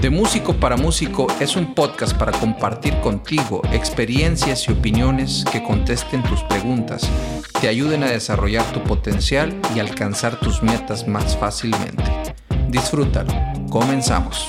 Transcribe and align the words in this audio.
De 0.00 0.10
Músico 0.10 0.54
para 0.54 0.76
Músico 0.76 1.26
es 1.40 1.56
un 1.56 1.74
podcast 1.74 2.16
para 2.16 2.30
compartir 2.30 3.00
contigo 3.00 3.62
experiencias 3.72 4.68
y 4.68 4.72
opiniones 4.72 5.44
que 5.50 5.60
contesten 5.64 6.22
tus 6.22 6.40
preguntas, 6.44 7.10
te 7.60 7.66
ayuden 7.66 8.04
a 8.04 8.06
desarrollar 8.06 8.64
tu 8.72 8.80
potencial 8.84 9.60
y 9.74 9.80
alcanzar 9.80 10.38
tus 10.38 10.62
metas 10.62 11.08
más 11.08 11.36
fácilmente. 11.36 12.04
Disfrútalo. 12.68 13.32
Comenzamos. 13.70 14.48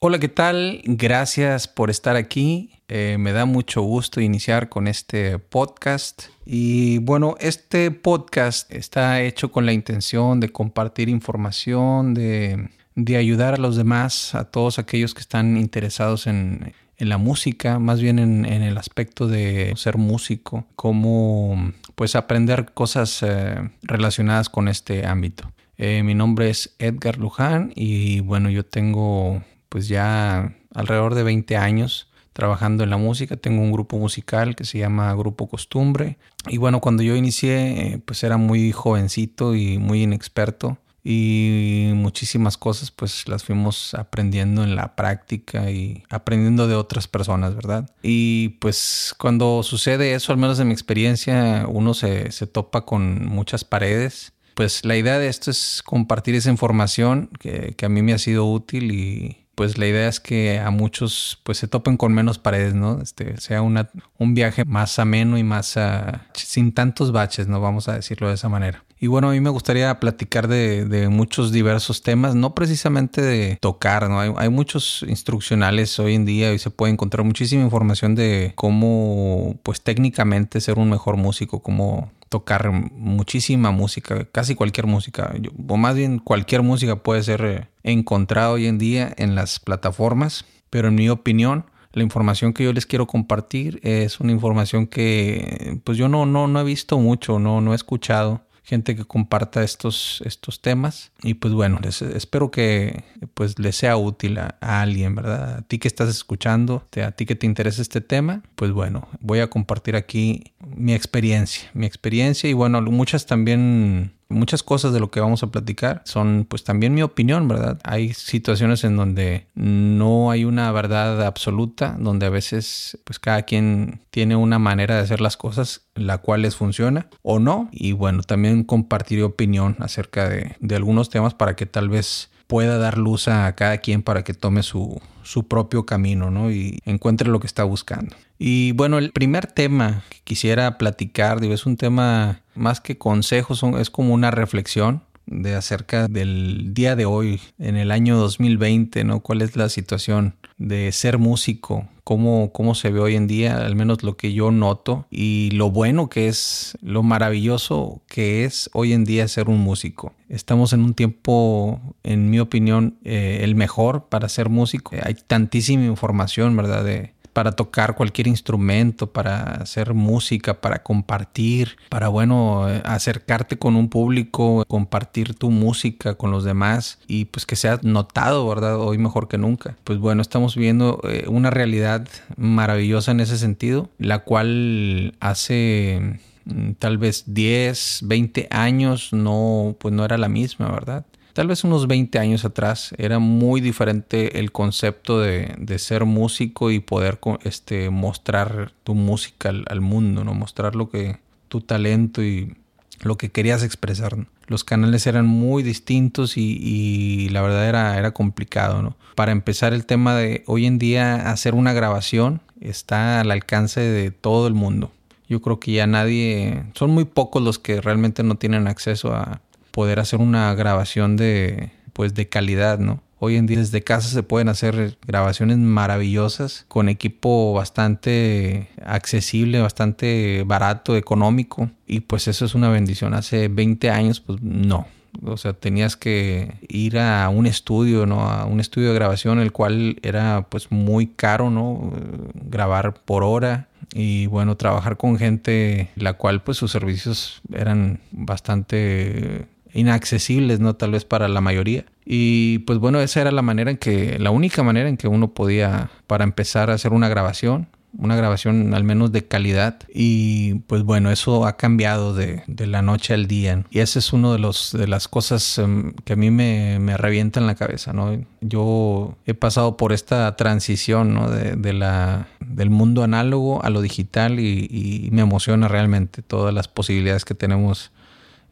Hola, 0.00 0.18
¿qué 0.18 0.28
tal? 0.28 0.82
Gracias 0.86 1.68
por 1.68 1.88
estar 1.88 2.16
aquí. 2.16 2.77
Eh, 2.90 3.16
me 3.18 3.32
da 3.32 3.44
mucho 3.44 3.82
gusto 3.82 4.18
iniciar 4.22 4.70
con 4.70 4.86
este 4.88 5.38
podcast. 5.38 6.24
Y 6.46 6.98
bueno, 6.98 7.36
este 7.38 7.90
podcast 7.90 8.72
está 8.72 9.20
hecho 9.20 9.52
con 9.52 9.66
la 9.66 9.74
intención 9.74 10.40
de 10.40 10.48
compartir 10.48 11.10
información, 11.10 12.14
de, 12.14 12.70
ayudar 13.14 13.54
a 13.54 13.58
los 13.58 13.76
demás, 13.76 14.34
a 14.34 14.44
todos 14.44 14.78
aquellos 14.78 15.12
que 15.12 15.20
están 15.20 15.58
interesados 15.58 16.26
en, 16.26 16.72
la 16.98 17.18
música, 17.18 17.78
más 17.78 18.00
bien 18.00 18.18
en, 18.18 18.44
el 18.44 18.76
aspecto 18.76 19.28
de 19.28 19.72
ser 19.76 19.98
músico, 19.98 20.66
cómo 20.74 21.72
pues 21.94 22.16
aprender 22.16 22.72
cosas 22.74 23.22
eh, 23.22 23.70
relacionadas 23.82 24.48
con 24.48 24.66
este 24.66 25.06
ámbito. 25.06 25.52
Eh, 25.76 26.02
mi 26.02 26.14
nombre 26.14 26.50
es 26.50 26.74
Edgar 26.80 27.18
Luján 27.18 27.72
y 27.76 28.18
bueno, 28.18 28.50
yo 28.50 28.64
tengo 28.64 29.44
pues 29.68 29.86
ya 29.86 30.56
alrededor 30.74 31.14
de 31.14 31.22
20 31.22 31.56
años 31.56 32.07
trabajando 32.38 32.84
en 32.84 32.90
la 32.90 32.96
música. 32.96 33.36
Tengo 33.36 33.62
un 33.62 33.72
grupo 33.72 33.98
musical 33.98 34.54
que 34.54 34.64
se 34.64 34.78
llama 34.78 35.12
Grupo 35.14 35.48
Costumbre. 35.48 36.18
Y 36.46 36.58
bueno, 36.58 36.80
cuando 36.80 37.02
yo 37.02 37.16
inicié, 37.16 37.94
eh, 37.94 37.98
pues 38.04 38.22
era 38.22 38.36
muy 38.36 38.70
jovencito 38.70 39.56
y 39.56 39.78
muy 39.78 40.04
inexperto. 40.04 40.78
Y 41.02 41.90
muchísimas 41.96 42.56
cosas 42.56 42.92
pues 42.92 43.26
las 43.26 43.42
fuimos 43.42 43.92
aprendiendo 43.94 44.62
en 44.62 44.76
la 44.76 44.94
práctica 44.94 45.68
y 45.72 46.04
aprendiendo 46.10 46.68
de 46.68 46.76
otras 46.76 47.08
personas, 47.08 47.56
¿verdad? 47.56 47.90
Y 48.04 48.50
pues 48.60 49.16
cuando 49.18 49.64
sucede 49.64 50.14
eso, 50.14 50.30
al 50.30 50.38
menos 50.38 50.60
en 50.60 50.68
mi 50.68 50.74
experiencia, 50.74 51.66
uno 51.68 51.92
se, 51.92 52.30
se 52.30 52.46
topa 52.46 52.82
con 52.82 53.26
muchas 53.26 53.64
paredes 53.64 54.32
pues 54.54 54.84
la 54.84 54.96
idea 54.96 55.20
de 55.20 55.28
esto 55.28 55.52
es 55.52 55.82
compartir 55.84 56.34
esa 56.34 56.50
información 56.50 57.30
que, 57.38 57.74
que, 57.76 57.86
a 57.86 57.88
mí 57.88 58.02
me 58.02 58.12
ha 58.12 58.18
sido 58.18 58.44
útil 58.44 58.90
y, 58.90 59.47
pues 59.58 59.76
la 59.76 59.88
idea 59.88 60.06
es 60.06 60.20
que 60.20 60.60
a 60.60 60.70
muchos 60.70 61.40
pues 61.42 61.58
se 61.58 61.66
topen 61.66 61.96
con 61.96 62.14
menos 62.14 62.38
paredes, 62.38 62.74
¿no? 62.74 63.00
Este, 63.02 63.40
sea 63.40 63.60
una, 63.60 63.90
un 64.16 64.32
viaje 64.32 64.64
más 64.64 65.00
ameno 65.00 65.36
y 65.36 65.42
más 65.42 65.76
ah, 65.76 66.28
sin 66.32 66.70
tantos 66.70 67.10
baches, 67.10 67.48
¿no? 67.48 67.60
Vamos 67.60 67.88
a 67.88 67.94
decirlo 67.94 68.28
de 68.28 68.34
esa 68.34 68.48
manera. 68.48 68.84
Y 69.00 69.08
bueno, 69.08 69.30
a 69.30 69.32
mí 69.32 69.40
me 69.40 69.50
gustaría 69.50 69.98
platicar 69.98 70.46
de, 70.46 70.84
de 70.84 71.08
muchos 71.08 71.50
diversos 71.50 72.04
temas, 72.04 72.36
no 72.36 72.54
precisamente 72.54 73.20
de 73.20 73.58
tocar, 73.60 74.08
¿no? 74.08 74.20
Hay, 74.20 74.32
hay, 74.36 74.48
muchos 74.48 75.04
instruccionales 75.08 75.98
hoy 75.98 76.14
en 76.14 76.24
día 76.24 76.52
y 76.52 76.60
se 76.60 76.70
puede 76.70 76.92
encontrar 76.92 77.26
muchísima 77.26 77.64
información 77.64 78.14
de 78.14 78.52
cómo, 78.54 79.56
pues 79.64 79.80
técnicamente 79.80 80.60
ser 80.60 80.78
un 80.78 80.88
mejor 80.88 81.16
músico, 81.16 81.64
cómo 81.64 82.12
tocar 82.28 82.70
muchísima 82.70 83.70
música, 83.70 84.24
casi 84.26 84.54
cualquier 84.54 84.86
música, 84.86 85.34
o 85.68 85.76
más 85.76 85.94
bien 85.96 86.18
cualquier 86.18 86.62
música 86.62 86.96
puede 87.02 87.22
ser 87.22 87.44
eh, 87.44 87.68
encontrada 87.82 88.50
hoy 88.50 88.66
en 88.66 88.78
día 88.78 89.12
en 89.16 89.34
las 89.34 89.58
plataformas, 89.60 90.44
pero 90.70 90.88
en 90.88 90.94
mi 90.94 91.08
opinión, 91.08 91.66
la 91.92 92.02
información 92.02 92.52
que 92.52 92.64
yo 92.64 92.72
les 92.72 92.86
quiero 92.86 93.06
compartir 93.06 93.80
es 93.82 94.20
una 94.20 94.32
información 94.32 94.86
que 94.86 95.80
pues 95.84 95.96
yo 95.96 96.08
no, 96.08 96.26
no, 96.26 96.46
no 96.46 96.60
he 96.60 96.64
visto 96.64 96.98
mucho, 96.98 97.38
no, 97.38 97.60
no 97.60 97.72
he 97.72 97.76
escuchado 97.76 98.42
gente 98.68 98.94
que 98.94 99.06
comparta 99.06 99.62
estos, 99.62 100.22
estos 100.26 100.60
temas. 100.60 101.10
Y 101.22 101.34
pues 101.34 101.54
bueno, 101.54 101.80
espero 101.82 102.50
que 102.50 103.02
pues 103.32 103.58
les 103.58 103.76
sea 103.76 103.96
útil 103.96 104.38
a, 104.38 104.58
alguien, 104.60 105.14
¿verdad? 105.14 105.56
A 105.56 105.62
ti 105.62 105.78
que 105.78 105.88
estás 105.88 106.10
escuchando, 106.10 106.86
a 107.02 107.12
ti 107.12 107.24
que 107.24 107.34
te 107.34 107.46
interesa 107.46 107.80
este 107.80 108.02
tema, 108.02 108.42
pues 108.56 108.72
bueno, 108.72 109.08
voy 109.20 109.38
a 109.38 109.48
compartir 109.48 109.96
aquí 109.96 110.52
mi 110.76 110.94
experiencia, 110.94 111.70
mi 111.74 111.86
experiencia 111.86 112.48
y 112.48 112.52
bueno, 112.52 112.80
muchas 112.82 113.26
también 113.26 114.17
muchas 114.28 114.62
cosas 114.62 114.92
de 114.92 115.00
lo 115.00 115.10
que 115.10 115.20
vamos 115.20 115.42
a 115.42 115.50
platicar 115.50 116.02
son 116.04 116.46
pues 116.48 116.64
también 116.64 116.94
mi 116.94 117.02
opinión, 117.02 117.48
¿verdad? 117.48 117.78
Hay 117.84 118.12
situaciones 118.12 118.84
en 118.84 118.96
donde 118.96 119.46
no 119.54 120.30
hay 120.30 120.44
una 120.44 120.70
verdad 120.72 121.24
absoluta, 121.24 121.96
donde 121.98 122.26
a 122.26 122.30
veces 122.30 122.98
pues 123.04 123.18
cada 123.18 123.42
quien 123.42 124.00
tiene 124.10 124.36
una 124.36 124.58
manera 124.58 124.96
de 124.96 125.02
hacer 125.02 125.20
las 125.20 125.36
cosas 125.36 125.82
la 125.94 126.18
cual 126.18 126.42
les 126.42 126.56
funciona 126.56 127.08
o 127.22 127.38
no. 127.38 127.68
Y 127.72 127.92
bueno, 127.92 128.22
también 128.22 128.64
compartiré 128.64 129.22
opinión 129.22 129.76
acerca 129.80 130.28
de, 130.28 130.56
de 130.60 130.76
algunos 130.76 131.10
temas 131.10 131.34
para 131.34 131.56
que 131.56 131.66
tal 131.66 131.88
vez 131.88 132.30
pueda 132.46 132.78
dar 132.78 132.98
luz 132.98 133.28
a 133.28 133.54
cada 133.54 133.78
quien 133.78 134.02
para 134.02 134.24
que 134.24 134.34
tome 134.34 134.62
su, 134.62 135.00
su 135.22 135.46
propio 135.46 135.84
camino, 135.84 136.30
¿no? 136.30 136.50
Y 136.50 136.80
encuentre 136.86 137.28
lo 137.28 137.38
que 137.38 137.46
está 137.46 137.62
buscando. 137.64 138.16
Y 138.38 138.72
bueno, 138.72 138.98
el 138.98 139.12
primer 139.12 139.46
tema 139.46 140.02
que 140.08 140.20
quisiera 140.24 140.78
platicar, 140.78 141.40
digo, 141.40 141.52
es 141.52 141.66
un 141.66 141.76
tema 141.76 142.40
más 142.58 142.80
que 142.80 142.98
consejos, 142.98 143.62
es 143.78 143.90
como 143.90 144.14
una 144.14 144.30
reflexión 144.30 145.02
de 145.30 145.54
acerca 145.54 146.08
del 146.08 146.72
día 146.74 146.96
de 146.96 147.04
hoy, 147.04 147.40
en 147.58 147.76
el 147.76 147.90
año 147.90 148.16
2020, 148.16 149.04
¿no? 149.04 149.20
¿Cuál 149.20 149.42
es 149.42 149.56
la 149.56 149.68
situación 149.68 150.34
de 150.56 150.90
ser 150.92 151.18
músico? 151.18 151.86
¿Cómo, 152.04 152.52
cómo 152.52 152.74
se 152.74 152.90
ve 152.90 153.00
hoy 153.00 153.16
en 153.16 153.26
día? 153.26 153.58
Al 153.58 153.76
menos 153.76 154.02
lo 154.02 154.16
que 154.16 154.32
yo 154.32 154.50
noto 154.50 155.06
y 155.10 155.50
lo 155.52 155.70
bueno 155.70 156.08
que 156.08 156.28
es, 156.28 156.78
lo 156.80 157.02
maravilloso 157.02 158.00
que 158.06 158.44
es 158.44 158.70
hoy 158.72 158.94
en 158.94 159.04
día 159.04 159.28
ser 159.28 159.50
un 159.50 159.60
músico. 159.60 160.14
Estamos 160.30 160.72
en 160.72 160.80
un 160.80 160.94
tiempo, 160.94 161.80
en 162.02 162.30
mi 162.30 162.40
opinión, 162.40 162.96
eh, 163.04 163.40
el 163.42 163.54
mejor 163.54 164.08
para 164.08 164.30
ser 164.30 164.48
músico. 164.48 164.96
Hay 165.02 165.14
tantísima 165.14 165.84
información, 165.84 166.56
¿verdad? 166.56 166.84
De, 166.84 167.12
para 167.32 167.52
tocar 167.52 167.94
cualquier 167.94 168.26
instrumento, 168.26 169.12
para 169.12 169.42
hacer 169.62 169.94
música, 169.94 170.60
para 170.60 170.82
compartir, 170.82 171.76
para, 171.88 172.08
bueno, 172.08 172.64
acercarte 172.84 173.58
con 173.58 173.76
un 173.76 173.88
público, 173.88 174.64
compartir 174.66 175.34
tu 175.34 175.50
música 175.50 176.14
con 176.14 176.30
los 176.30 176.44
demás 176.44 176.98
y 177.06 177.26
pues 177.26 177.46
que 177.46 177.56
sea 177.56 177.78
notado, 177.82 178.46
¿verdad? 178.48 178.80
Hoy 178.80 178.98
mejor 178.98 179.28
que 179.28 179.38
nunca. 179.38 179.76
Pues 179.84 179.98
bueno, 179.98 180.22
estamos 180.22 180.56
viendo 180.56 181.00
eh, 181.04 181.24
una 181.28 181.50
realidad 181.50 182.06
maravillosa 182.36 183.12
en 183.12 183.20
ese 183.20 183.38
sentido, 183.38 183.90
la 183.98 184.20
cual 184.20 185.14
hace 185.20 186.20
mm, 186.44 186.72
tal 186.78 186.98
vez 186.98 187.24
10, 187.26 188.00
20 188.04 188.48
años 188.50 189.12
no, 189.12 189.76
pues 189.78 189.94
no 189.94 190.04
era 190.04 190.18
la 190.18 190.28
misma, 190.28 190.70
¿verdad? 190.70 191.04
Tal 191.32 191.46
vez 191.46 191.64
unos 191.64 191.86
20 191.86 192.18
años 192.18 192.44
atrás 192.44 192.94
era 192.98 193.18
muy 193.18 193.60
diferente 193.60 194.38
el 194.38 194.52
concepto 194.52 195.20
de, 195.20 195.78
ser 195.78 196.04
músico 196.04 196.70
y 196.70 196.80
poder 196.80 197.18
este, 197.44 197.90
mostrar 197.90 198.72
tu 198.84 198.94
música 198.94 199.50
al, 199.50 199.80
mundo, 199.80 200.24
¿no? 200.24 200.34
Mostrar 200.34 200.74
lo 200.74 200.90
que, 200.90 201.18
tu 201.48 201.60
talento 201.60 202.22
y 202.22 202.56
lo 203.00 203.16
que 203.16 203.30
querías 203.30 203.62
expresar. 203.62 204.16
Los 204.46 204.64
canales 204.64 205.06
eran 205.06 205.26
muy 205.26 205.62
distintos 205.62 206.36
y, 206.36 207.28
la 207.30 207.42
verdad 207.42 207.68
era, 207.68 207.98
era 207.98 208.12
complicado, 208.12 208.82
¿no? 208.82 208.96
Para 209.14 209.32
empezar 209.32 209.72
el 209.72 209.86
tema 209.86 210.14
de 210.14 210.42
hoy 210.46 210.66
en 210.66 210.78
día 210.78 211.30
hacer 211.30 211.54
una 211.54 211.72
grabación 211.72 212.40
está 212.60 213.20
al 213.20 213.30
alcance 213.30 213.80
de 213.80 214.10
todo 214.10 214.46
el 214.46 214.54
mundo. 214.54 214.92
Yo 215.28 215.42
creo 215.42 215.60
que 215.60 215.72
ya 215.72 215.86
nadie, 215.86 216.64
son 216.74 216.90
muy 216.90 217.04
pocos 217.04 217.42
los 217.42 217.58
que 217.58 217.80
realmente 217.80 218.22
no 218.22 218.36
tienen 218.36 218.66
acceso 218.66 219.14
a, 219.14 219.42
poder 219.78 220.00
hacer 220.00 220.18
una 220.18 220.52
grabación 220.56 221.16
de, 221.16 221.70
pues, 221.92 222.12
de 222.12 222.28
calidad, 222.28 222.80
¿no? 222.80 223.00
Hoy 223.20 223.36
en 223.36 223.46
día 223.46 223.58
desde 223.58 223.84
casa 223.84 224.08
se 224.08 224.24
pueden 224.24 224.48
hacer 224.48 224.98
grabaciones 225.06 225.56
maravillosas 225.56 226.64
con 226.66 226.88
equipo 226.88 227.52
bastante 227.52 228.70
accesible, 228.84 229.60
bastante 229.60 230.42
barato, 230.44 230.96
económico. 230.96 231.70
Y 231.86 232.00
pues 232.00 232.26
eso 232.26 232.44
es 232.44 232.56
una 232.56 232.70
bendición. 232.70 233.14
Hace 233.14 233.46
20 233.46 233.88
años, 233.90 234.18
pues 234.18 234.42
no. 234.42 234.88
O 235.22 235.36
sea, 235.36 235.52
tenías 235.52 235.96
que 235.96 236.54
ir 236.68 236.98
a 236.98 237.28
un 237.28 237.46
estudio, 237.46 238.04
¿no? 238.04 238.28
A 238.28 238.46
un 238.46 238.58
estudio 238.58 238.88
de 238.88 238.94
grabación, 238.94 239.38
el 239.38 239.52
cual 239.52 240.00
era 240.02 240.48
pues 240.48 240.72
muy 240.72 241.06
caro, 241.06 241.50
¿no? 241.50 241.92
Grabar 242.34 242.94
por 243.04 243.22
hora 243.22 243.68
y 243.94 244.26
bueno, 244.26 244.56
trabajar 244.56 244.96
con 244.96 245.18
gente 245.18 245.88
la 245.94 246.14
cual 246.14 246.42
pues 246.42 246.58
sus 246.58 246.72
servicios 246.72 247.42
eran 247.52 248.00
bastante 248.10 249.46
inaccesibles, 249.72 250.60
¿no? 250.60 250.74
Tal 250.76 250.92
vez 250.92 251.04
para 251.04 251.28
la 251.28 251.40
mayoría. 251.40 251.84
Y 252.04 252.60
pues 252.60 252.78
bueno, 252.78 253.00
esa 253.00 253.20
era 253.20 253.30
la 253.30 253.42
manera 253.42 253.70
en 253.70 253.76
que, 253.76 254.18
la 254.18 254.30
única 254.30 254.62
manera 254.62 254.88
en 254.88 254.96
que 254.96 255.08
uno 255.08 255.34
podía, 255.34 255.90
para 256.06 256.24
empezar 256.24 256.70
a 256.70 256.74
hacer 256.74 256.92
una 256.92 257.08
grabación, 257.08 257.68
una 257.96 258.16
grabación 258.16 258.74
al 258.74 258.84
menos 258.84 259.12
de 259.12 259.26
calidad. 259.26 259.78
Y 259.92 260.54
pues 260.66 260.82
bueno, 260.82 261.10
eso 261.10 261.46
ha 261.46 261.56
cambiado 261.56 262.14
de, 262.14 262.42
de 262.46 262.66
la 262.66 262.82
noche 262.82 263.14
al 263.14 263.26
día. 263.26 263.64
Y 263.70 263.80
esa 263.80 263.98
es 263.98 264.12
una 264.12 264.32
de, 264.32 264.38
los, 264.38 264.72
de 264.72 264.86
las 264.86 265.08
cosas 265.08 265.58
em, 265.58 265.92
que 266.04 266.14
a 266.14 266.16
mí 266.16 266.30
me, 266.30 266.78
me 266.80 266.96
revienta 266.96 267.40
en 267.40 267.46
la 267.46 267.54
cabeza, 267.54 267.92
¿no? 267.92 268.18
Yo 268.40 269.16
he 269.26 269.34
pasado 269.34 269.76
por 269.76 269.92
esta 269.92 270.34
transición, 270.36 271.14
¿no? 271.14 271.30
De, 271.30 271.56
de 271.56 271.72
la, 271.72 272.28
del 272.40 272.70
mundo 272.70 273.02
análogo 273.02 273.62
a 273.64 273.70
lo 273.70 273.80
digital 273.80 274.40
y, 274.40 274.68
y 274.70 275.10
me 275.10 275.22
emociona 275.22 275.68
realmente 275.68 276.22
todas 276.22 276.54
las 276.54 276.68
posibilidades 276.68 277.24
que 277.24 277.34
tenemos 277.34 277.90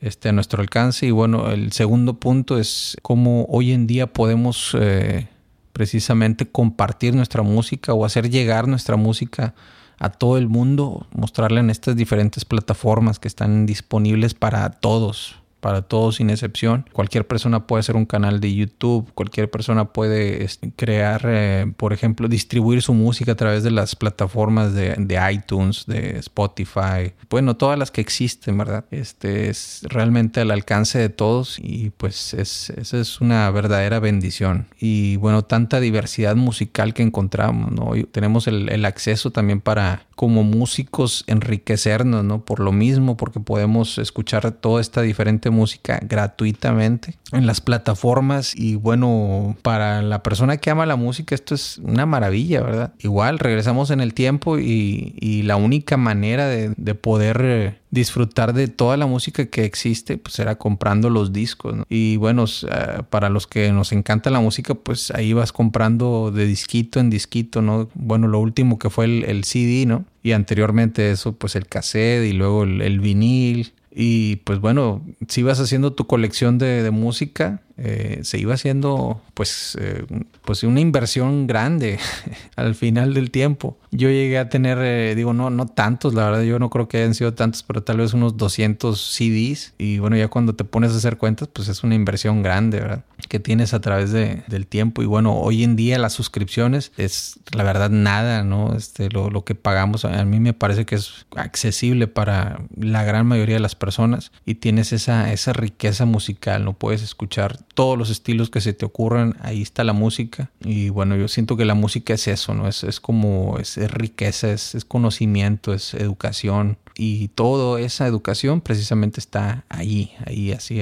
este, 0.00 0.28
a 0.28 0.32
nuestro 0.32 0.60
alcance. 0.62 1.06
Y 1.06 1.10
bueno, 1.10 1.50
el 1.50 1.72
segundo 1.72 2.14
punto 2.14 2.58
es 2.58 2.96
cómo 3.02 3.46
hoy 3.48 3.72
en 3.72 3.86
día 3.86 4.06
podemos 4.06 4.76
eh, 4.78 5.28
precisamente 5.72 6.46
compartir 6.46 7.14
nuestra 7.14 7.42
música 7.42 7.92
o 7.94 8.04
hacer 8.04 8.30
llegar 8.30 8.68
nuestra 8.68 8.96
música 8.96 9.54
a 9.98 10.10
todo 10.10 10.36
el 10.36 10.48
mundo, 10.48 11.06
mostrarla 11.12 11.60
en 11.60 11.70
estas 11.70 11.96
diferentes 11.96 12.44
plataformas 12.44 13.18
que 13.18 13.28
están 13.28 13.66
disponibles 13.66 14.34
para 14.34 14.70
todos, 14.70 15.36
para 15.66 15.82
todos 15.82 16.14
sin 16.14 16.30
excepción. 16.30 16.88
Cualquier 16.92 17.26
persona 17.26 17.66
puede 17.66 17.80
hacer 17.80 17.96
un 17.96 18.06
canal 18.06 18.38
de 18.38 18.54
YouTube, 18.54 19.10
cualquier 19.14 19.50
persona 19.50 19.86
puede 19.86 20.44
este, 20.44 20.70
crear, 20.76 21.22
eh, 21.24 21.72
por 21.76 21.92
ejemplo, 21.92 22.28
distribuir 22.28 22.82
su 22.82 22.94
música 22.94 23.32
a 23.32 23.34
través 23.34 23.64
de 23.64 23.72
las 23.72 23.96
plataformas 23.96 24.74
de, 24.74 24.94
iTunes, 25.32 25.84
de 25.86 26.18
Spotify, 26.20 27.14
bueno, 27.28 27.56
todas 27.56 27.76
las 27.76 27.90
que 27.90 28.00
existen, 28.00 28.56
¿verdad? 28.56 28.84
Este 28.92 29.50
es 29.50 29.80
realmente 29.88 30.38
al 30.38 30.52
alcance 30.52 31.00
de 31.00 31.08
todos 31.08 31.58
y 31.58 31.90
pues 31.90 32.32
es, 32.34 32.70
esa 32.70 33.00
es 33.00 33.20
una 33.20 33.50
verdadera 33.50 33.98
bendición. 33.98 34.68
Y 34.78 35.16
bueno, 35.16 35.42
tanta 35.42 35.80
diversidad 35.80 36.36
musical 36.36 36.94
que 36.94 37.02
encontramos, 37.02 37.72
¿no? 37.72 37.90
tenemos 38.12 38.46
el, 38.46 38.68
el 38.68 38.84
acceso 38.84 39.32
también 39.32 39.60
para 39.60 40.06
como 40.14 40.44
músicos 40.44 41.24
enriquecernos, 41.26 42.24
¿no? 42.24 42.44
Por 42.44 42.60
lo 42.60 42.72
mismo, 42.72 43.16
porque 43.16 43.40
podemos 43.40 43.98
escuchar 43.98 44.50
toda 44.52 44.80
esta 44.80 45.02
diferente 45.02 45.50
música 45.50 45.55
gratuitamente 46.02 47.14
en 47.32 47.46
las 47.46 47.60
plataformas 47.60 48.54
y 48.54 48.76
bueno, 48.76 49.56
para 49.62 50.02
la 50.02 50.22
persona 50.22 50.58
que 50.58 50.70
ama 50.70 50.86
la 50.86 50.96
música 50.96 51.34
esto 51.34 51.54
es 51.54 51.78
una 51.78 52.06
maravilla, 52.06 52.62
¿verdad? 52.62 52.92
Igual 52.98 53.38
regresamos 53.38 53.90
en 53.90 54.00
el 54.00 54.14
tiempo 54.14 54.58
y, 54.58 55.14
y 55.20 55.42
la 55.42 55.56
única 55.56 55.96
manera 55.96 56.46
de, 56.46 56.72
de 56.76 56.94
poder 56.94 57.40
eh, 57.42 57.78
disfrutar 57.90 58.52
de 58.52 58.68
toda 58.68 58.96
la 58.96 59.06
música 59.06 59.46
que 59.46 59.64
existe, 59.64 60.18
pues 60.18 60.38
era 60.38 60.56
comprando 60.56 61.10
los 61.10 61.32
discos. 61.32 61.76
Y 61.88 62.16
bueno, 62.16 62.44
eh, 62.44 63.02
para 63.10 63.30
los 63.30 63.46
que 63.46 63.72
nos 63.72 63.92
encanta 63.92 64.30
la 64.30 64.40
música, 64.40 64.74
pues 64.74 65.10
ahí 65.10 65.32
vas 65.32 65.52
comprando 65.52 66.30
de 66.30 66.46
disquito 66.46 67.00
en 67.00 67.10
disquito, 67.10 67.62
¿no? 67.62 67.88
Bueno, 67.94 68.28
lo 68.28 68.38
último 68.38 68.78
que 68.78 68.90
fue 68.90 69.06
el, 69.06 69.44
CD, 69.44 69.86
¿no? 69.86 70.04
Y 70.22 70.32
anteriormente 70.32 71.10
eso, 71.10 71.32
pues 71.32 71.56
el 71.56 71.66
cassette 71.66 72.24
y 72.26 72.32
luego 72.32 72.64
el 72.64 73.00
vinil. 73.00 73.72
Y 73.98 74.36
pues 74.44 74.60
bueno, 74.60 75.02
si 75.26 75.42
vas 75.42 75.58
haciendo 75.58 75.94
tu 75.94 76.06
colección 76.06 76.58
de, 76.58 76.82
de 76.82 76.90
música, 76.90 77.62
eh, 77.78 78.20
se 78.22 78.38
iba 78.38 78.54
haciendo 78.54 79.20
pues, 79.34 79.76
eh, 79.78 80.06
pues 80.42 80.62
una 80.62 80.80
inversión 80.80 81.46
grande 81.46 81.98
al 82.56 82.74
final 82.74 83.12
del 83.12 83.30
tiempo. 83.30 83.76
Yo 83.90 84.08
llegué 84.08 84.38
a 84.38 84.48
tener, 84.48 84.78
eh, 84.80 85.14
digo, 85.14 85.34
no, 85.34 85.50
no 85.50 85.66
tantos, 85.66 86.14
la 86.14 86.24
verdad, 86.24 86.42
yo 86.42 86.58
no 86.58 86.70
creo 86.70 86.88
que 86.88 86.98
hayan 86.98 87.14
sido 87.14 87.34
tantos, 87.34 87.62
pero 87.62 87.82
tal 87.82 87.98
vez 87.98 88.14
unos 88.14 88.36
200 88.36 89.00
CDs. 89.00 89.74
Y 89.78 89.98
bueno, 89.98 90.16
ya 90.16 90.28
cuando 90.28 90.54
te 90.54 90.64
pones 90.64 90.92
a 90.92 90.96
hacer 90.96 91.18
cuentas, 91.18 91.48
pues 91.52 91.68
es 91.68 91.84
una 91.84 91.94
inversión 91.94 92.42
grande, 92.42 92.80
¿verdad? 92.80 93.04
Que 93.28 93.40
tienes 93.40 93.74
a 93.74 93.80
través 93.80 94.10
de, 94.10 94.42
del 94.48 94.66
tiempo. 94.66 95.02
Y 95.02 95.06
bueno, 95.06 95.34
hoy 95.34 95.62
en 95.62 95.76
día 95.76 95.98
las 95.98 96.14
suscripciones 96.14 96.92
es 96.96 97.40
la 97.52 97.62
verdad 97.62 97.90
nada, 97.90 98.42
¿no? 98.42 98.74
Este, 98.74 99.10
lo, 99.10 99.30
lo 99.30 99.44
que 99.44 99.54
pagamos 99.54 100.04
a 100.04 100.24
mí 100.24 100.40
me 100.40 100.52
parece 100.54 100.86
que 100.86 100.94
es 100.94 101.26
accesible 101.36 102.06
para 102.06 102.60
la 102.74 103.04
gran 103.04 103.26
mayoría 103.26 103.56
de 103.56 103.60
las 103.60 103.74
personas 103.74 104.32
y 104.44 104.56
tienes 104.56 104.92
esa, 104.92 105.32
esa 105.32 105.52
riqueza 105.52 106.06
musical, 106.06 106.64
¿no? 106.64 106.72
Puedes 106.72 107.02
escuchar 107.02 107.65
todos 107.74 107.98
los 107.98 108.10
estilos 108.10 108.50
que 108.50 108.60
se 108.60 108.72
te 108.72 108.84
ocurran, 108.86 109.36
ahí 109.40 109.62
está 109.62 109.84
la 109.84 109.92
música. 109.92 110.50
Y 110.64 110.88
bueno, 110.88 111.16
yo 111.16 111.28
siento 111.28 111.56
que 111.56 111.64
la 111.64 111.74
música 111.74 112.14
es 112.14 112.26
eso, 112.28 112.54
¿no? 112.54 112.68
Es, 112.68 112.84
es 112.84 113.00
como, 113.00 113.58
es, 113.58 113.76
riqueza, 113.90 114.50
es, 114.50 114.74
es, 114.74 114.84
conocimiento, 114.84 115.74
es 115.74 115.94
educación. 115.94 116.78
Y 116.96 117.28
toda 117.28 117.80
esa 117.80 118.06
educación 118.06 118.62
precisamente 118.62 119.20
está 119.20 119.64
ahí, 119.68 120.12
ahí, 120.24 120.52
así, 120.52 120.80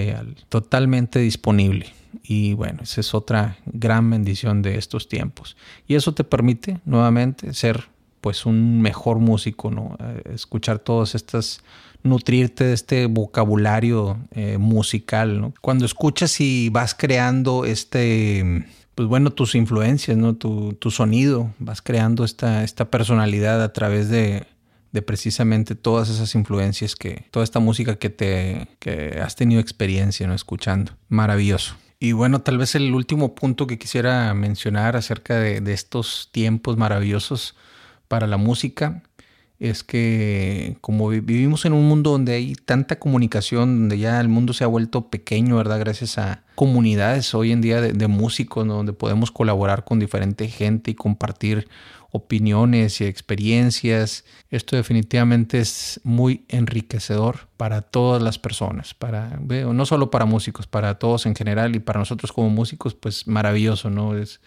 totalmente 0.49 1.19
disponible. 1.19 1.87
Y 2.23 2.55
bueno, 2.55 2.81
esa 2.83 3.01
es 3.01 3.15
otra 3.15 3.59
gran 3.67 4.09
bendición 4.09 4.63
de 4.63 4.79
estos 4.79 5.09
tiempos. 5.09 5.57
Y 5.89 5.97
eso 5.97 6.15
te 6.15 6.23
permite 6.23 6.79
nuevamente 6.85 7.53
ser 7.55 7.89
pues 8.25 8.47
un 8.47 8.81
mejor 8.81 9.19
músico, 9.19 9.71
¿no? 9.71 9.99
Eh, 10.01 10.33
escuchar 10.33 10.79
todas 10.79 11.15
estas 11.15 11.61
nutrirte 12.03 12.65
de 12.65 12.73
este 12.73 13.05
vocabulario 13.05 14.17
eh, 14.31 14.57
musical, 14.57 15.43
¿no? 15.43 15.53
Cuando 15.61 15.85
escuchas 15.85 16.41
y 16.41 16.71
vas 16.71 16.95
creando 16.95 17.67
este, 17.67 18.65
pues 18.95 19.09
bueno, 19.09 19.31
tus 19.31 19.55
influencias, 19.55 20.17
¿no? 20.17 20.37
Tu, 20.37 20.73
tu 20.73 20.91
sonido, 20.91 21.53
vas 21.59 21.83
creando 21.83 22.25
esta, 22.25 22.65
esta 22.65 22.91
personalidad 22.91 23.63
a 23.63 23.75
través 23.75 24.09
de, 24.09 24.47
de 24.93 25.03
precisamente 25.03 25.75
todas 25.75 26.09
esas 26.09 26.35
influencias 26.35 26.97
que, 26.97 27.27
toda 27.31 27.45
esta 27.45 27.61
música 27.61 27.97
que 27.97 28.09
te, 28.09 28.69
que 28.79 29.21
has 29.23 29.37
tenido 29.37 29.61
experiencia, 29.61 30.27
¿no? 30.27 30.33
Escuchando. 30.33 30.93
Maravilloso. 31.11 31.75
Y 32.01 32.13
bueno, 32.13 32.41
tal 32.41 32.57
vez 32.57 32.75
el 32.75 32.95
último 32.95 33.35
punto 33.35 33.67
que 33.67 33.77
quisiera 33.77 34.33
mencionar 34.33 34.97
acerca 34.97 35.37
de, 35.37 35.61
de 35.61 35.75
estos 35.75 36.31
tiempos 36.33 36.79
maravillosos 36.79 37.55
para 38.15 38.29
la 38.29 38.37
música 38.37 39.03
es 39.59 39.83
que 39.83 40.77
como 40.81 41.09
vivimos 41.09 41.65
en 41.65 41.73
un 41.73 41.89
mundo 41.89 42.13
donde 42.13 42.35
hay 42.35 42.55
tanta 42.55 43.01
comunicación, 43.01 43.77
donde 43.77 43.99
ya 43.99 44.21
el 44.21 44.29
mundo 44.29 44.53
se 44.53 44.63
ha 44.63 44.69
vuelto 44.69 45.11
pequeño, 45.11 45.57
¿verdad? 45.57 45.81
Gracias 45.81 46.17
a 46.17 46.45
comunidades 46.55 47.35
hoy 47.35 47.51
en 47.51 47.61
día 47.61 47.81
de, 47.81 48.07
músicos, 48.07 48.69
donde 48.69 48.93
podemos 48.93 49.33
colaborar 49.33 49.85
con 49.85 49.99
diferente 49.99 50.47
gente 50.47 50.93
y 50.93 50.95
compartir 50.95 51.67
opiniones 52.13 53.01
y 53.01 53.05
experiencias. 53.07 54.25
Esto 54.49 54.77
definitivamente 54.77 55.59
es 55.59 56.01
muy 56.05 56.45
enriquecedor 56.47 57.49
para 57.57 57.83
todas 57.83 58.23
las 58.23 58.39
personas, 58.39 58.95
para, 58.95 59.41
no 59.41 59.87
solo 59.87 60.13
para 60.13 60.25
músicos, 60.25 60.69
para 60.69 61.01
todos 61.01 61.27
en 61.27 61.35
general 61.35 61.75
y 61.75 61.81
para 61.81 61.99
nosotros 61.99 62.33
como 62.33 62.49
músicos, 62.49 62.95
pues 62.95 63.27
maravilloso, 63.27 63.91
¿no? 63.91 64.17
Es 64.17 64.41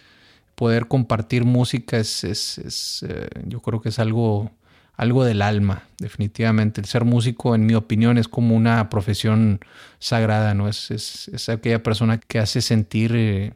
poder 0.58 0.88
compartir 0.88 1.44
música 1.44 1.98
es, 1.98 2.24
es, 2.24 3.06
eh, 3.08 3.28
yo 3.46 3.60
creo 3.60 3.80
que 3.80 3.90
es 3.90 4.00
algo 4.00 4.50
algo 4.96 5.24
del 5.24 5.42
alma, 5.42 5.84
definitivamente. 6.00 6.80
El 6.80 6.88
ser 6.88 7.04
músico, 7.04 7.54
en 7.54 7.64
mi 7.64 7.74
opinión, 7.74 8.18
es 8.18 8.26
como 8.26 8.56
una 8.56 8.90
profesión 8.90 9.60
sagrada, 10.00 10.54
¿no? 10.54 10.68
Es, 10.68 10.90
es, 10.90 11.48
aquella 11.48 11.84
persona 11.84 12.18
que 12.18 12.40
hace 12.40 12.60
sentir 12.60 13.12
eh, 13.14 13.52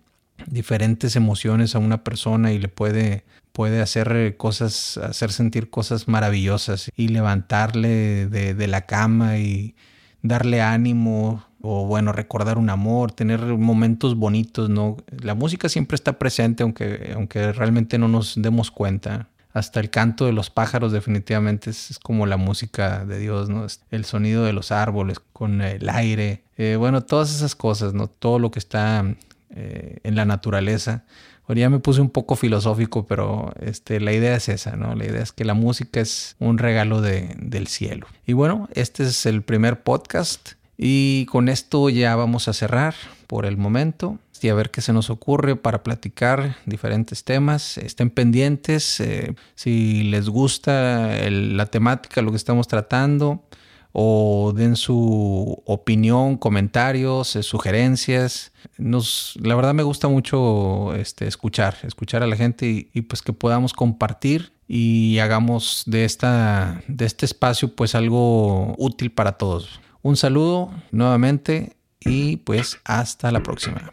diferentes 0.46 1.16
emociones 1.16 1.74
a 1.74 1.80
una 1.80 2.04
persona 2.04 2.52
y 2.52 2.60
le 2.60 2.68
puede, 2.68 3.24
puede 3.50 3.82
hacer 3.82 4.12
eh, 4.14 4.36
cosas, 4.36 4.98
hacer 4.98 5.32
sentir 5.32 5.68
cosas 5.68 6.06
maravillosas 6.06 6.92
y 6.94 7.08
levantarle 7.08 8.28
de 8.28 8.66
la 8.68 8.86
cama 8.86 9.38
y 9.38 9.74
darle 10.22 10.62
ánimo 10.62 11.44
o 11.62 11.86
bueno, 11.86 12.12
recordar 12.12 12.58
un 12.58 12.70
amor, 12.70 13.12
tener 13.12 13.40
momentos 13.40 14.16
bonitos, 14.16 14.68
¿no? 14.68 14.96
La 15.22 15.34
música 15.34 15.68
siempre 15.68 15.94
está 15.94 16.18
presente 16.18 16.62
aunque, 16.64 17.12
aunque 17.14 17.52
realmente 17.52 17.98
no 17.98 18.08
nos 18.08 18.34
demos 18.36 18.70
cuenta 18.70 19.28
hasta 19.52 19.80
el 19.80 19.90
canto 19.90 20.24
de 20.24 20.32
los 20.32 20.50
pájaros 20.50 20.92
definitivamente 20.92 21.70
es, 21.70 21.98
como 22.02 22.26
la 22.26 22.36
música 22.36 23.04
de 23.04 23.18
Dios, 23.18 23.48
¿no? 23.48 23.66
El 23.90 24.04
sonido 24.04 24.44
de 24.44 24.52
los 24.52 24.72
árboles 24.72 25.20
con 25.32 25.60
el 25.60 25.88
aire, 25.88 26.42
eh, 26.56 26.76
bueno, 26.78 27.02
todas 27.02 27.34
esas 27.34 27.54
cosas, 27.54 27.92
¿no? 27.92 28.06
Todo 28.08 28.38
lo 28.38 28.50
que 28.50 28.58
está 28.58 29.04
eh, 29.50 29.98
en 30.02 30.14
la 30.14 30.24
naturaleza. 30.24 31.04
Ahora 31.46 31.60
ya 31.60 31.70
me 31.70 31.80
puse 31.80 32.00
un 32.00 32.08
poco 32.08 32.34
filosófico, 32.34 33.06
pero 33.06 33.52
este, 33.60 34.00
la 34.00 34.12
idea 34.12 34.34
es 34.36 34.48
esa, 34.48 34.76
¿no? 34.76 34.94
La 34.94 35.04
idea 35.04 35.22
es 35.22 35.32
que 35.32 35.44
la 35.44 35.54
música 35.54 36.00
es 36.00 36.36
un 36.38 36.56
regalo 36.56 37.02
de, 37.02 37.34
del 37.38 37.66
cielo. 37.66 38.06
Y 38.26 38.32
bueno, 38.32 38.68
este 38.72 39.02
es 39.02 39.26
el 39.26 39.42
primer 39.42 39.82
podcast 39.82 40.52
y 40.84 41.26
con 41.26 41.48
esto 41.48 41.88
ya 41.90 42.16
vamos 42.16 42.48
a 42.48 42.52
cerrar 42.52 42.94
por 43.28 43.46
el 43.46 43.56
momento 43.56 44.18
y 44.42 44.48
a 44.48 44.54
ver 44.54 44.72
qué 44.72 44.80
se 44.80 44.92
nos 44.92 45.10
ocurre 45.10 45.54
para 45.54 45.84
platicar 45.84 46.56
diferentes 46.66 47.22
temas. 47.22 47.78
Estén 47.78 48.10
pendientes 48.10 48.98
eh, 48.98 49.36
si 49.54 50.02
les 50.02 50.28
gusta 50.28 51.30
la 51.30 51.66
temática, 51.66 52.22
lo 52.22 52.32
que 52.32 52.36
estamos 52.36 52.66
tratando, 52.66 53.44
o 53.92 54.52
den 54.56 54.74
su 54.74 55.62
opinión, 55.64 56.36
comentarios, 56.36 57.36
eh, 57.36 57.44
sugerencias. 57.44 58.50
Nos, 58.78 59.38
la 59.40 59.54
verdad 59.54 59.74
me 59.74 59.84
gusta 59.84 60.08
mucho 60.08 60.92
este, 60.96 61.28
escuchar, 61.28 61.76
escuchar 61.84 62.24
a 62.24 62.26
la 62.26 62.34
gente 62.34 62.66
y, 62.66 62.90
y, 62.92 63.02
pues 63.02 63.22
que 63.22 63.32
podamos 63.32 63.72
compartir 63.72 64.52
y 64.66 65.20
hagamos 65.20 65.84
de, 65.86 66.04
esta, 66.04 66.82
de 66.88 67.04
este 67.04 67.26
espacio 67.26 67.76
pues 67.76 67.94
algo 67.94 68.74
útil 68.78 69.12
para 69.12 69.32
todos. 69.38 69.80
Un 70.02 70.16
saludo 70.16 70.70
nuevamente 70.90 71.76
y 72.00 72.38
pues 72.38 72.78
hasta 72.84 73.30
la 73.30 73.42
próxima. 73.42 73.92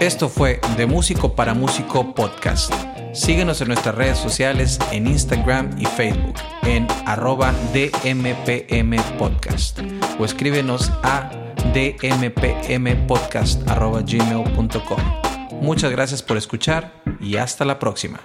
Esto 0.00 0.28
fue 0.28 0.60
De 0.76 0.86
Músico 0.86 1.34
para 1.34 1.54
Músico 1.54 2.14
Podcast. 2.14 2.72
Síguenos 3.12 3.60
en 3.60 3.68
nuestras 3.68 3.94
redes 3.94 4.18
sociales 4.18 4.78
en 4.92 5.06
Instagram 5.06 5.70
y 5.78 5.86
Facebook 5.86 6.34
en 6.62 6.86
arroba 7.06 7.52
DMPM 7.72 8.96
Podcast 9.18 9.78
o 10.18 10.24
escríbenos 10.24 10.90
a 11.02 11.30
dmpmpodcast 11.72 13.68
arroba 13.68 14.02
gmail.com. 14.02 15.00
Muchas 15.60 15.90
gracias 15.92 16.22
por 16.22 16.36
escuchar 16.36 17.02
y 17.20 17.36
hasta 17.36 17.64
la 17.64 17.78
próxima. 17.78 18.20